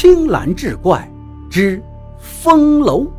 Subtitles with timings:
[0.00, 1.10] 青蓝志怪
[1.50, 1.82] 之
[2.20, 3.10] 风楼。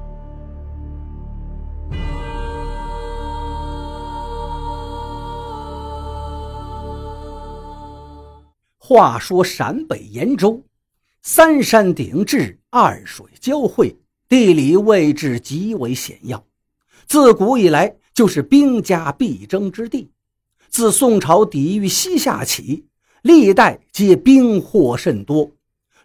[8.77, 10.63] 话说陕北延州，
[11.21, 13.93] 三山顶峙，二水交汇，
[14.29, 16.41] 地理位置极为险要，
[17.05, 20.09] 自古以来就是兵家必争之地。
[20.69, 22.85] 自宋朝抵御西夏起，
[23.23, 25.51] 历代皆兵祸甚多。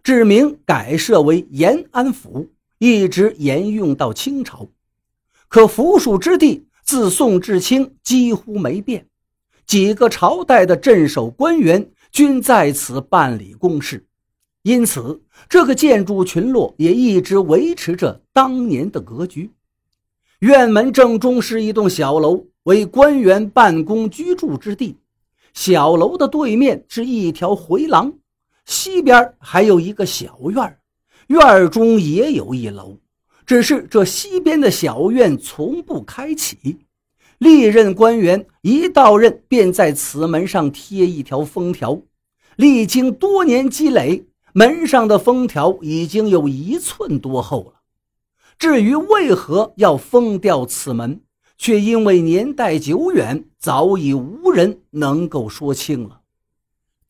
[0.04, 4.68] 至名改设为延安府，一直沿用到清朝。
[5.48, 9.06] 可府属之地自宋至清几乎没变，
[9.64, 14.04] 几个朝代的镇守官员均在此办理公事，
[14.60, 19.50] 因此这个建筑群落也一直维持着当年的格局。
[20.40, 24.98] 院门正中是一栋小楼，为官员办公居住之地。
[25.54, 28.12] 小楼的对面是一条回廊。
[28.66, 30.78] 西边还有一个小院
[31.28, 32.98] 院中也有一楼，
[33.46, 36.78] 只是这西边的小院从不开启。
[37.38, 42.00] 历任官员一到任，便在此门上贴一条封条。
[42.56, 47.80] 历经多年积累，门上的封条已经有一寸多厚了。
[48.56, 51.20] 至于为何要封掉此门，
[51.58, 56.20] 却因为年代久远，早已无人能够说清了。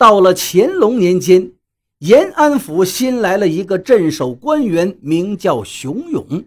[0.05, 1.53] 到了乾隆年间，
[2.01, 6.45] 延安府新来了一个镇守官员，名叫熊勇。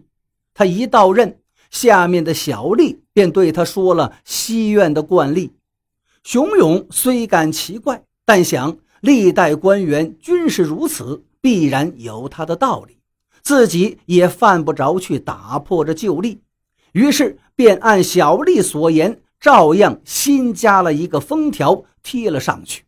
[0.54, 5.54] 他一到任，下面的小吏便对他说了西院的惯例。
[6.22, 12.98] 熊勇虽感奇怪，但想历代官员均是如此，必然有他的道理，
[13.42, 16.38] 自己也犯不着去打破这旧例。
[16.92, 22.84] 于是便按小吏所言，照样新加了一个封条贴了上去。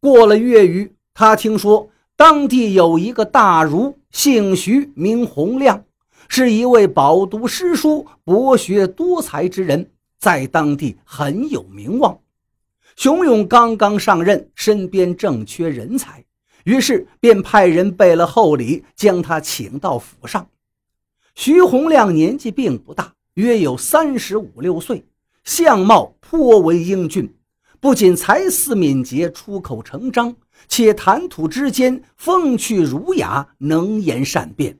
[0.00, 5.84] 过了月余，他听说当地有一个大儒，姓徐，名洪亮，
[6.28, 9.90] 是一位饱读诗书、博学多才之人，
[10.20, 12.16] 在当地很有名望。
[12.94, 16.24] 熊勇刚刚上任，身边正缺人才，
[16.64, 20.48] 于是便派人备了厚礼，将他请到府上。
[21.34, 25.04] 徐洪亮年纪并不大，约有三十五六岁，
[25.42, 27.32] 相貌颇为英俊。
[27.80, 30.34] 不仅才思敏捷、出口成章，
[30.66, 34.78] 且谈吐之间风趣儒雅、能言善辩。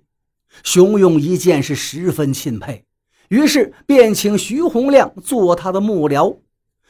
[0.65, 2.85] 熊勇一见是十分钦佩，
[3.29, 6.39] 于是便请徐洪亮做他的幕僚。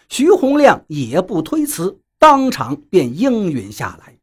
[0.08, 4.16] 徐洪亮也不推辞，当场便应允下来。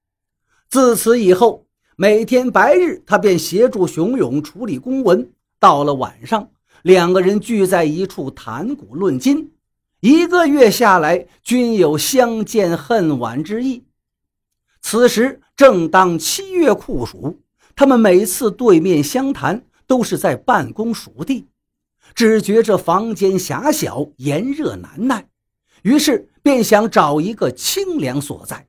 [0.67, 5.29] 自此以后，每天白日他便协助熊勇处理公文，
[5.59, 6.49] 到了晚上，
[6.81, 9.51] 两个人聚在一处谈古论今。
[10.05, 13.85] 一个月下来，均有相见恨晚之意。
[14.79, 17.39] 此时正当七月酷暑，
[17.75, 21.47] 他们每次对面相谈，都是在办公属地，
[22.13, 25.27] 只觉这房间狭小，炎热难耐，
[25.81, 28.67] 于是便想找一个清凉所在。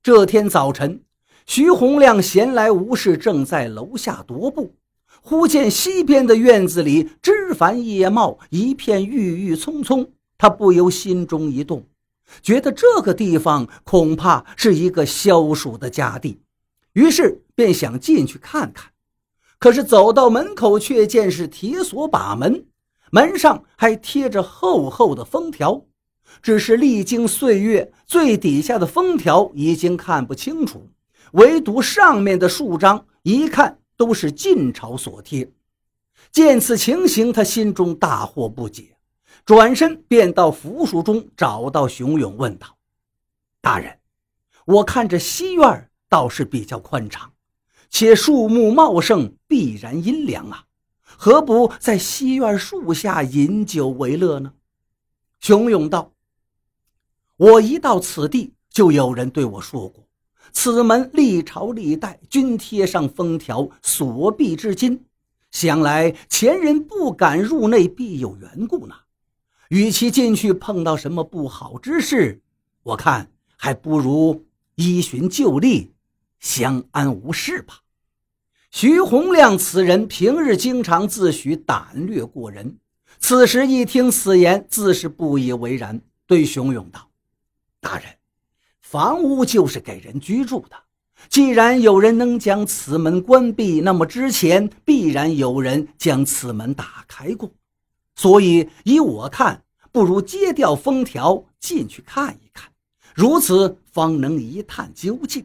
[0.00, 1.02] 这天早晨，
[1.44, 4.76] 徐洪亮闲来无事，正在楼下踱步，
[5.22, 10.08] 忽见西边的院子里枝繁叶茂，一片郁郁葱葱。
[10.42, 11.86] 他不由心中一动，
[12.42, 16.40] 觉得这个地方恐怕是一个消暑的佳地，
[16.94, 18.90] 于是便想进去看看。
[19.60, 22.66] 可是走到门口，却见是铁锁把门，
[23.12, 25.84] 门上还贴着厚厚的封条。
[26.42, 30.90] 只是历经岁月，最底下的封条已经看不清楚，
[31.34, 35.52] 唯独上面的数张，一看都是晋朝所贴。
[36.32, 38.96] 见此情形，他心中大惑不解。
[39.44, 42.78] 转身便到府署中找到熊勇，问道
[43.60, 43.98] ：“大人，
[44.64, 47.32] 我看这西院倒是比较宽敞，
[47.90, 50.66] 且树木茂盛，必然阴凉啊，
[51.02, 54.52] 何不在西院树下饮酒为乐呢？”
[55.40, 56.12] 熊勇道
[57.36, 60.06] ：“我一到此地，就有人对我说过，
[60.52, 65.04] 此门历朝历代均贴上封条锁闭至今，
[65.50, 68.94] 想来前人不敢入内，必有缘故呢。”
[69.72, 72.42] 与其进去碰到什么不好之事，
[72.82, 75.94] 我看还不如依循旧例，
[76.40, 77.78] 相安无事吧。
[78.70, 82.76] 徐洪亮此人平日经常自诩胆略过人，
[83.18, 87.08] 此时一听此言，自是不以为然，对熊勇道
[87.80, 88.04] ：“大人，
[88.82, 90.76] 房屋就是给人居住的，
[91.30, 97.50] 既然有人能将此门关闭，那么之前必然有人将此门打开过。”
[98.22, 102.70] 所以，依我看，不如揭掉封条进去看一看，
[103.16, 105.44] 如此方能一探究竟。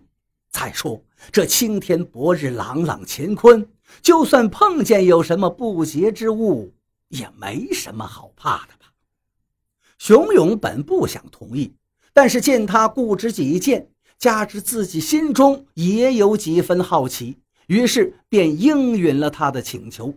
[0.51, 3.67] 再说这青天白日，朗朗乾坤，
[4.03, 6.71] 就算碰见有什么不洁之物，
[7.07, 8.93] 也没什么好怕的吧？
[9.97, 11.73] 熊勇本不想同意，
[12.13, 13.89] 但是见他固执己见，
[14.19, 20.13] 加之自己心中也有几分好奇，于是便应允了他的请求，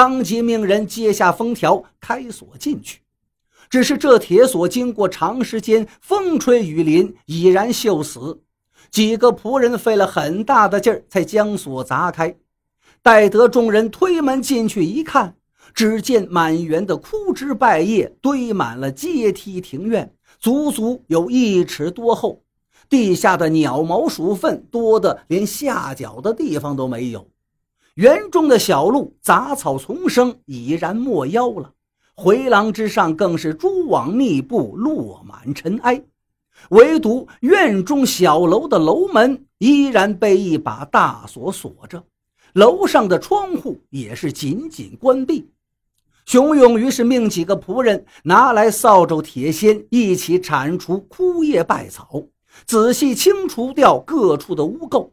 [0.00, 3.00] 当即命人揭下封条，开锁进去。
[3.68, 8.40] 只是这铁锁经过长时间风吹雨淋，已然锈死。
[8.90, 12.34] 几个仆人费了很大的劲儿，才将锁砸开。
[13.02, 15.36] 待得众人推门进去一看，
[15.74, 22.42] 只见满园的枯枝败叶堆满了阶梯庭院，足足有一尺多厚。
[22.88, 27.28] 地下的鸟毛鼠粪多得连下脚的地方都没有。
[28.00, 31.70] 园中的小路杂草丛生，已然没腰了。
[32.16, 36.02] 回廊之上更是蛛网密布，落满尘埃。
[36.70, 42.02] 唯独院中小楼的楼门依然被一把大锁锁着，
[42.54, 45.50] 楼上的窗户也是紧紧关闭。
[46.24, 52.24] 熊勇于是命几个仆人拿来扫帚、铁锨，一起铲除枯叶败草，
[52.64, 55.10] 仔细清除掉各处的污垢。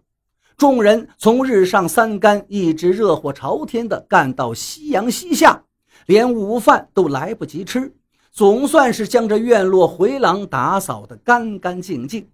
[0.57, 5.63] 众人从日上三竿一直热火朝天的干到夕阳西下。
[6.07, 7.94] 连午饭都来不及吃，
[8.31, 12.27] 总算是将这院落回廊打扫得干干净净。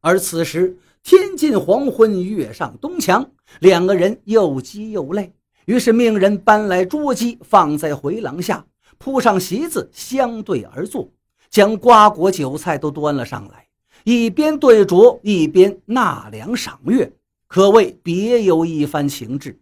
[0.00, 3.28] 而此时天近黄昏，月上东墙，
[3.58, 5.32] 两个人又饥又累，
[5.66, 8.64] 于是命人搬来桌鸡放在回廊下，
[8.96, 11.10] 铺上席子相对而坐，
[11.50, 13.66] 将瓜果酒菜都端了上来，
[14.04, 17.12] 一边对酌一边纳凉赏月，
[17.50, 19.60] 可谓别有一番情致。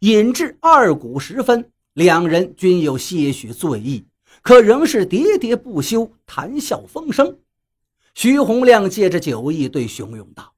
[0.00, 1.70] 饮至二鼓时分。
[1.94, 4.06] 两人均有些许醉意，
[4.40, 7.38] 可仍是喋喋不休，谈笑风生。
[8.14, 10.54] 徐洪亮借着酒意对熊勇道：“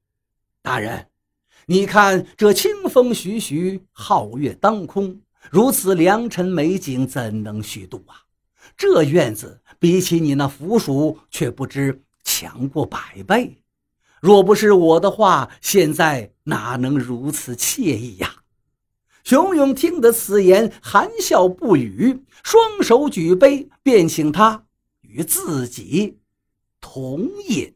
[0.63, 1.09] 大人，
[1.67, 5.21] 你看这清风徐徐，皓月当空，
[5.51, 8.15] 如此良辰美景，怎能虚度啊？
[8.77, 13.61] 这院子比起你那府署，却不知强过百倍。
[14.25, 18.37] 若不是我的话，现在哪能如此惬意呀？”
[19.23, 24.65] 熊勇听得此言，含笑不语，双手举杯，便请他
[25.03, 26.21] 与自己
[26.81, 27.75] 同饮。